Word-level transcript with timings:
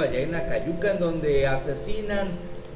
allá 0.00 0.20
en 0.20 0.34
Acayuca, 0.34 0.94
donde 0.94 1.46
asesinan 1.46 2.28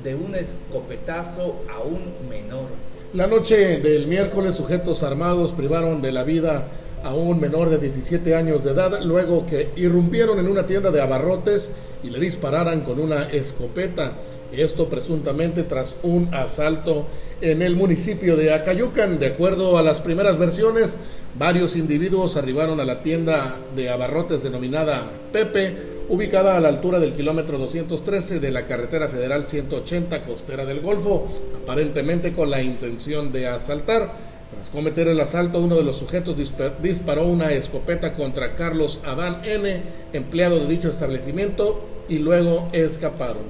de 0.02 0.14
un 0.14 0.34
escopetazo 0.34 1.56
a 1.70 1.80
un 1.80 2.28
menor. 2.28 2.68
La 3.14 3.26
noche 3.26 3.78
del 3.78 4.06
miércoles, 4.06 4.54
sujetos 4.54 5.02
armados 5.02 5.52
privaron 5.52 6.02
de 6.02 6.12
la 6.12 6.24
vida 6.24 6.68
a 7.02 7.14
un 7.14 7.40
menor 7.40 7.70
de 7.70 7.78
17 7.78 8.34
años 8.34 8.64
de 8.64 8.72
edad 8.72 9.00
luego 9.02 9.46
que 9.46 9.70
irrumpieron 9.76 10.38
en 10.38 10.48
una 10.48 10.66
tienda 10.66 10.90
de 10.90 11.00
abarrotes 11.00 11.70
y 12.02 12.10
le 12.10 12.18
dispararan 12.18 12.82
con 12.82 12.98
una 12.98 13.24
escopeta. 13.24 14.12
Esto 14.52 14.88
presuntamente 14.88 15.64
tras 15.64 15.96
un 16.02 16.32
asalto 16.34 17.06
en 17.40 17.62
el 17.62 17.76
municipio 17.76 18.36
de 18.36 18.52
Acayucan. 18.52 19.18
De 19.18 19.26
acuerdo 19.26 19.76
a 19.76 19.82
las 19.82 20.00
primeras 20.00 20.38
versiones, 20.38 20.98
varios 21.38 21.76
individuos 21.76 22.36
arribaron 22.36 22.80
a 22.80 22.84
la 22.84 23.02
tienda 23.02 23.56
de 23.74 23.90
abarrotes 23.90 24.42
denominada 24.42 25.02
Pepe 25.32 25.96
ubicada 26.08 26.56
a 26.56 26.60
la 26.60 26.68
altura 26.68 27.00
del 27.00 27.12
kilómetro 27.12 27.58
213 27.58 28.38
de 28.38 28.50
la 28.50 28.64
carretera 28.66 29.08
federal 29.08 29.44
180 29.44 30.24
costera 30.24 30.64
del 30.64 30.80
Golfo, 30.80 31.26
aparentemente 31.62 32.32
con 32.32 32.50
la 32.50 32.62
intención 32.62 33.32
de 33.32 33.48
asaltar. 33.48 34.35
Cometer 34.72 35.08
el 35.08 35.20
asalto, 35.20 35.60
uno 35.60 35.76
de 35.76 35.84
los 35.84 35.96
sujetos 35.96 36.36
disparó 36.82 37.26
una 37.26 37.52
escopeta 37.52 38.14
contra 38.14 38.54
Carlos 38.54 39.00
Adán 39.04 39.42
N., 39.44 39.82
empleado 40.12 40.58
de 40.58 40.66
dicho 40.66 40.88
establecimiento, 40.88 41.84
y 42.08 42.18
luego 42.18 42.68
escaparon. 42.72 43.44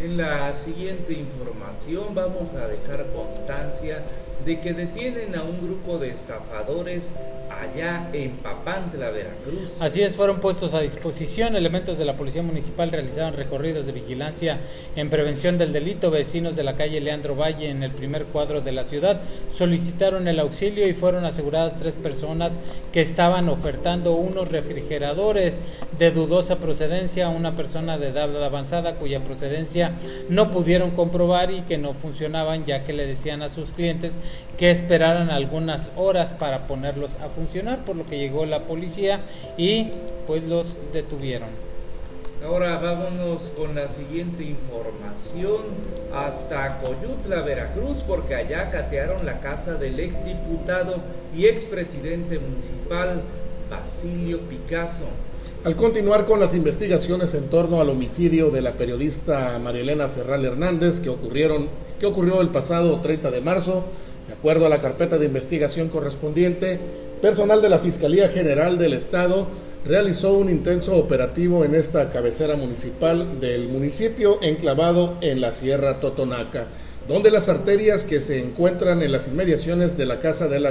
En 0.00 0.16
la 0.16 0.52
siguiente 0.52 1.12
información 1.12 2.14
vamos 2.14 2.54
a 2.54 2.66
dejar 2.66 3.06
constancia 3.14 4.02
de 4.44 4.60
que 4.60 4.72
detienen 4.72 5.34
a 5.36 5.42
un 5.42 5.60
grupo 5.60 5.98
de 5.98 6.10
estafadores 6.10 7.10
allá 7.60 8.08
en 8.12 8.32
Papantla, 8.32 9.10
Veracruz. 9.10 9.80
Así 9.80 10.02
es, 10.02 10.16
fueron 10.16 10.40
puestos 10.40 10.74
a 10.74 10.80
disposición 10.80 11.56
elementos 11.56 11.98
de 11.98 12.04
la 12.04 12.16
Policía 12.16 12.42
Municipal, 12.42 12.90
realizaron 12.90 13.34
recorridos 13.34 13.86
de 13.86 13.92
vigilancia 13.92 14.58
en 14.96 15.10
prevención 15.10 15.58
del 15.58 15.72
delito. 15.72 16.10
Vecinos 16.10 16.56
de 16.56 16.64
la 16.64 16.76
calle 16.76 17.00
Leandro 17.00 17.36
Valle, 17.36 17.70
en 17.70 17.82
el 17.82 17.90
primer 17.90 18.26
cuadro 18.26 18.60
de 18.60 18.72
la 18.72 18.84
ciudad, 18.84 19.20
solicitaron 19.54 20.28
el 20.28 20.40
auxilio 20.40 20.86
y 20.86 20.92
fueron 20.94 21.24
aseguradas 21.24 21.78
tres 21.78 21.94
personas 21.94 22.60
que 22.92 23.00
estaban 23.00 23.48
ofertando 23.48 24.12
unos 24.14 24.50
refrigeradores 24.50 25.60
de 25.98 26.10
dudosa 26.10 26.56
procedencia 26.56 27.26
a 27.26 27.30
una 27.30 27.56
persona 27.56 27.98
de 27.98 28.08
edad 28.08 28.44
avanzada 28.44 28.96
cuya 28.96 29.22
procedencia 29.24 29.92
no 30.28 30.50
pudieron 30.50 30.90
comprobar 30.90 31.50
y 31.50 31.62
que 31.62 31.78
no 31.78 31.92
funcionaban, 31.92 32.64
ya 32.64 32.84
que 32.84 32.92
le 32.92 33.06
decían 33.06 33.42
a 33.42 33.48
sus 33.48 33.70
clientes 33.70 34.16
que 34.58 34.70
esperaran 34.70 35.30
algunas 35.30 35.92
horas 35.96 36.32
para 36.32 36.66
ponerlos 36.66 37.16
a 37.16 37.28
funcionar, 37.28 37.43
por 37.84 37.96
lo 37.96 38.06
que 38.06 38.18
llegó 38.18 38.46
la 38.46 38.60
policía 38.60 39.20
y 39.56 39.88
pues 40.26 40.44
los 40.44 40.76
detuvieron. 40.92 41.48
Ahora 42.44 42.78
vámonos 42.78 43.52
con 43.56 43.74
la 43.74 43.88
siguiente 43.88 44.44
información 44.44 45.62
hasta 46.14 46.80
Coyutla, 46.80 47.40
Veracruz, 47.40 48.02
porque 48.06 48.34
allá 48.34 48.70
catearon 48.70 49.24
la 49.24 49.40
casa 49.40 49.74
del 49.74 49.98
exdiputado 49.98 50.96
y 51.34 51.46
expresidente 51.46 52.38
municipal 52.38 53.22
Basilio 53.70 54.40
Picasso. 54.40 55.04
Al 55.64 55.74
continuar 55.76 56.26
con 56.26 56.38
las 56.38 56.54
investigaciones 56.54 57.32
en 57.32 57.48
torno 57.48 57.80
al 57.80 57.88
homicidio 57.88 58.50
de 58.50 58.60
la 58.60 58.72
periodista 58.72 59.58
Marielena 59.58 60.08
Ferral 60.08 60.44
Hernández 60.44 61.00
que 61.00 61.08
ocurrieron 61.08 61.68
que 61.98 62.04
ocurrió 62.04 62.42
el 62.42 62.48
pasado 62.48 63.00
30 63.00 63.30
de 63.30 63.40
marzo, 63.40 63.84
de 64.26 64.34
acuerdo 64.34 64.66
a 64.66 64.68
la 64.68 64.80
carpeta 64.80 65.16
de 65.16 65.24
investigación 65.26 65.88
correspondiente, 65.88 66.78
personal 67.24 67.62
de 67.62 67.70
la 67.70 67.78
Fiscalía 67.78 68.28
General 68.28 68.76
del 68.76 68.92
Estado 68.92 69.46
realizó 69.86 70.34
un 70.34 70.50
intenso 70.50 70.94
operativo 70.98 71.64
en 71.64 71.74
esta 71.74 72.10
cabecera 72.10 72.54
municipal 72.54 73.40
del 73.40 73.68
municipio 73.68 74.36
enclavado 74.42 75.14
en 75.22 75.40
la 75.40 75.50
Sierra 75.50 76.00
Totonaca, 76.00 76.66
donde 77.08 77.30
las 77.30 77.48
arterias 77.48 78.04
que 78.04 78.20
se 78.20 78.40
encuentran 78.40 79.00
en 79.00 79.10
las 79.10 79.26
inmediaciones 79.26 79.96
de 79.96 80.04
la 80.04 80.20
casa 80.20 80.48
del, 80.48 80.68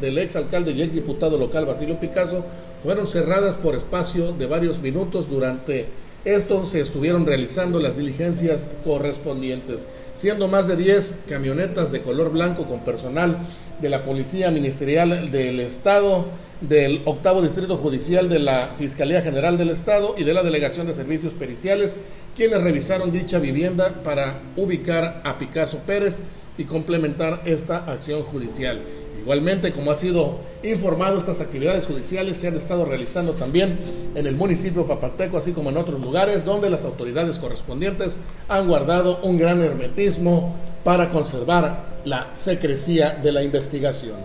del 0.00 0.18
exalcalde 0.18 0.70
y 0.70 0.82
exdiputado 0.82 1.36
local 1.36 1.66
Basilio 1.66 1.98
Picasso 1.98 2.44
fueron 2.80 3.08
cerradas 3.08 3.56
por 3.56 3.74
espacio 3.74 4.30
de 4.30 4.46
varios 4.46 4.80
minutos 4.80 5.28
durante 5.28 5.86
esto 6.24 6.66
se 6.66 6.80
estuvieron 6.80 7.26
realizando 7.26 7.80
las 7.80 7.96
diligencias 7.96 8.70
correspondientes, 8.84 9.88
siendo 10.14 10.48
más 10.48 10.66
de 10.66 10.76
10 10.76 11.20
camionetas 11.28 11.92
de 11.92 12.02
color 12.02 12.32
blanco 12.32 12.64
con 12.64 12.80
personal 12.80 13.38
de 13.80 13.88
la 13.88 14.02
Policía 14.02 14.50
Ministerial 14.50 15.30
del 15.30 15.60
Estado, 15.60 16.26
del 16.60 17.02
Octavo 17.04 17.40
Distrito 17.40 17.76
Judicial 17.76 18.28
de 18.28 18.40
la 18.40 18.74
Fiscalía 18.76 19.22
General 19.22 19.56
del 19.56 19.70
Estado 19.70 20.16
y 20.18 20.24
de 20.24 20.34
la 20.34 20.42
Delegación 20.42 20.88
de 20.88 20.94
Servicios 20.94 21.32
Periciales, 21.34 21.98
quienes 22.36 22.62
revisaron 22.62 23.12
dicha 23.12 23.38
vivienda 23.38 24.02
para 24.02 24.40
ubicar 24.56 25.20
a 25.24 25.38
Picasso 25.38 25.78
Pérez 25.86 26.24
y 26.58 26.64
complementar 26.64 27.42
esta 27.46 27.78
acción 27.90 28.22
judicial. 28.24 28.80
Igualmente, 29.18 29.72
como 29.72 29.90
ha 29.90 29.94
sido 29.94 30.38
informado, 30.62 31.18
estas 31.18 31.40
actividades 31.40 31.86
judiciales 31.86 32.38
se 32.38 32.48
han 32.48 32.56
estado 32.56 32.84
realizando 32.84 33.32
también 33.32 33.78
en 34.14 34.26
el 34.26 34.34
municipio 34.34 34.86
Papateco, 34.86 35.38
así 35.38 35.52
como 35.52 35.70
en 35.70 35.76
otros 35.76 36.00
lugares 36.00 36.44
donde 36.44 36.70
las 36.70 36.84
autoridades 36.84 37.38
correspondientes 37.38 38.20
han 38.48 38.66
guardado 38.68 39.20
un 39.22 39.38
gran 39.38 39.60
hermetismo 39.60 40.54
para 40.84 41.10
conservar 41.10 41.84
la 42.04 42.34
secrecía 42.34 43.10
de 43.10 43.32
la 43.32 43.42
investigación. 43.42 44.16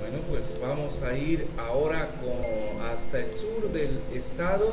Bueno, 0.00 0.18
pues 0.28 0.54
vamos 0.60 1.02
a 1.02 1.16
ir 1.16 1.46
ahora 1.58 2.08
hasta 2.92 3.18
el 3.18 3.32
sur 3.34 3.72
del 3.72 3.98
estado, 4.14 4.72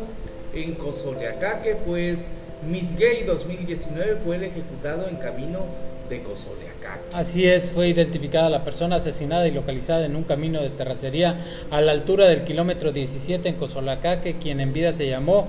en 0.53 0.75
Cozoleacaque, 0.75 1.77
pues 1.85 2.29
Miss 2.69 2.95
Gay 2.95 3.23
2019 3.23 4.17
fue 4.17 4.37
el 4.37 4.43
ejecutado 4.45 5.07
en 5.07 5.17
camino 5.17 5.65
de 6.09 6.21
Cozoleacaque. 6.23 7.13
Así 7.13 7.45
es, 7.45 7.71
fue 7.71 7.89
identificada 7.89 8.49
la 8.49 8.63
persona 8.63 8.97
asesinada 8.97 9.47
y 9.47 9.51
localizada 9.51 10.05
en 10.05 10.15
un 10.15 10.23
camino 10.23 10.61
de 10.61 10.69
terracería 10.69 11.37
a 11.71 11.81
la 11.81 11.91
altura 11.91 12.27
del 12.27 12.43
kilómetro 12.43 12.91
17 12.91 13.49
en 13.49 13.55
Cozoleacaque, 13.55 14.37
quien 14.37 14.59
en 14.59 14.73
vida 14.73 14.93
se 14.93 15.07
llamó 15.07 15.47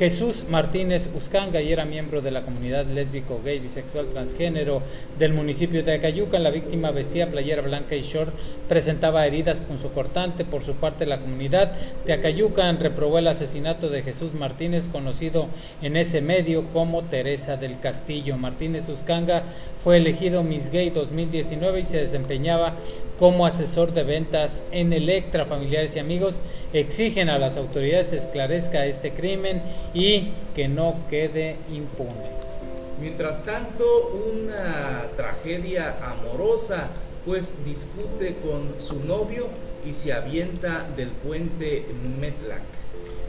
Jesús 0.00 0.46
Martínez 0.48 1.10
Uscanga 1.14 1.60
y 1.60 1.70
era 1.74 1.84
miembro 1.84 2.22
de 2.22 2.30
la 2.30 2.40
comunidad 2.40 2.86
lésbico, 2.86 3.42
gay, 3.44 3.58
bisexual, 3.58 4.06
transgénero 4.06 4.80
del 5.18 5.34
municipio 5.34 5.82
de 5.82 5.92
Acayuca. 5.92 6.38
La 6.38 6.48
víctima 6.48 6.90
vestía 6.90 7.30
playera 7.30 7.60
blanca 7.60 7.94
y 7.94 8.00
short, 8.00 8.32
presentaba 8.66 9.26
heridas 9.26 9.60
punzocortante. 9.60 10.46
Por 10.46 10.62
su 10.62 10.76
parte, 10.76 11.04
la 11.04 11.20
comunidad 11.20 11.74
de 12.06 12.14
Acayuca 12.14 12.72
reprobó 12.72 13.18
el 13.18 13.28
asesinato 13.28 13.90
de 13.90 14.00
Jesús 14.00 14.32
Martínez, 14.32 14.88
conocido 14.88 15.48
en 15.82 15.98
ese 15.98 16.22
medio 16.22 16.64
como 16.68 17.02
Teresa 17.02 17.58
del 17.58 17.78
Castillo. 17.78 18.38
Martínez 18.38 18.88
Uscanga 18.88 19.42
fue 19.84 19.98
elegido 19.98 20.42
Miss 20.42 20.70
Gay 20.70 20.88
2019 20.88 21.80
y 21.80 21.84
se 21.84 21.98
desempeñaba 21.98 22.72
como 23.18 23.44
asesor 23.44 23.92
de 23.92 24.02
ventas 24.02 24.64
en 24.72 24.94
Electra. 24.94 25.44
Familiares 25.44 25.94
y 25.96 25.98
amigos 25.98 26.40
exigen 26.72 27.28
a 27.28 27.38
las 27.38 27.56
autoridades 27.56 28.12
esclarezca 28.12 28.86
este 28.86 29.12
crimen 29.12 29.62
y 29.94 30.30
que 30.54 30.68
no 30.68 30.96
quede 31.08 31.56
impune. 31.72 32.40
Mientras 33.00 33.44
tanto, 33.44 33.84
una 34.32 35.06
tragedia 35.16 35.96
amorosa, 36.02 36.88
pues 37.24 37.64
discute 37.64 38.36
con 38.42 38.74
su 38.80 39.04
novio 39.04 39.46
y 39.88 39.94
se 39.94 40.12
avienta 40.12 40.86
del 40.96 41.08
puente 41.08 41.86
Metlac. 42.20 42.60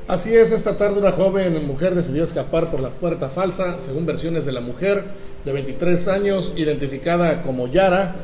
Así 0.08 0.36
es, 0.36 0.52
esta 0.52 0.76
tarde 0.76 1.00
una 1.00 1.14
joven 1.14 1.66
mujer 1.66 1.96
decidió 1.96 2.24
escapar 2.24 2.70
por 2.70 2.82
la 2.82 2.90
puerta 2.90 3.30
falsa, 3.30 3.80
según 3.80 4.06
versiones 4.06 4.46
de 4.46 4.52
la 4.52 4.60
mujer 4.60 5.06
de 5.46 5.54
23 5.54 6.08
años, 6.10 6.54
identificada 6.58 7.42
como 7.44 7.68
Yara, 7.68 8.16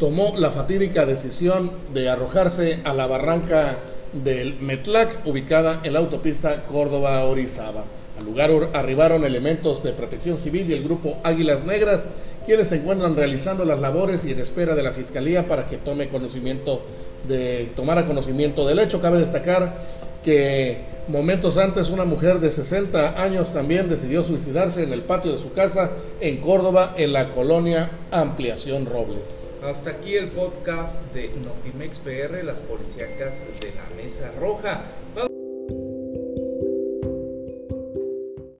tomó 0.00 0.34
la 0.36 0.50
fatídica 0.50 1.06
decisión 1.06 1.70
de 1.94 2.08
arrojarse 2.08 2.80
a 2.84 2.94
la 2.94 3.06
barranca 3.06 3.78
del 4.12 4.56
Metlac, 4.60 5.26
ubicada 5.26 5.80
en 5.84 5.92
la 5.92 5.98
autopista 5.98 6.64
Córdoba-Orizaba. 6.64 7.84
Al 8.18 8.24
lugar 8.24 8.50
arribaron 8.72 9.24
elementos 9.24 9.82
de 9.84 9.92
protección 9.92 10.38
civil 10.38 10.68
y 10.68 10.72
el 10.72 10.82
grupo 10.82 11.18
Águilas 11.22 11.64
Negras, 11.64 12.08
quienes 12.44 12.68
se 12.68 12.76
encuentran 12.76 13.14
realizando 13.14 13.64
las 13.64 13.80
labores 13.80 14.24
y 14.24 14.32
en 14.32 14.40
espera 14.40 14.74
de 14.74 14.82
la 14.82 14.92
fiscalía 14.92 15.46
para 15.46 15.66
que 15.66 15.76
tome 15.76 16.08
conocimiento 16.08 16.82
de 17.28 17.70
tomara 17.76 18.06
conocimiento 18.06 18.66
del 18.66 18.80
hecho. 18.80 19.00
Cabe 19.00 19.18
destacar 19.18 19.76
que 20.24 20.78
momentos 21.06 21.58
antes 21.58 21.90
una 21.90 22.04
mujer 22.04 22.40
de 22.40 22.50
60 22.50 23.22
años 23.22 23.52
también 23.52 23.88
decidió 23.88 24.24
suicidarse 24.24 24.82
en 24.82 24.92
el 24.92 25.02
patio 25.02 25.32
de 25.32 25.38
su 25.38 25.52
casa 25.52 25.90
en 26.20 26.38
Córdoba, 26.38 26.94
en 26.96 27.12
la 27.12 27.30
colonia 27.30 27.90
Ampliación 28.10 28.86
Robles. 28.86 29.47
Hasta 29.62 29.90
aquí 29.90 30.14
el 30.14 30.28
podcast 30.28 31.12
de 31.12 31.30
Notimex 31.30 31.98
PR, 31.98 32.44
las 32.44 32.60
policíacas 32.60 33.42
de 33.60 33.72
la 33.74 33.88
Mesa 33.96 34.30
Roja. 34.38 34.84